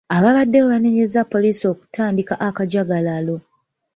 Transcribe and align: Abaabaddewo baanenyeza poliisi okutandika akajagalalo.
Abaabaddewo 0.15 0.65
baanenyeza 0.71 1.19
poliisi 1.33 1.63
okutandika 1.73 2.33
akajagalalo. 2.47 3.35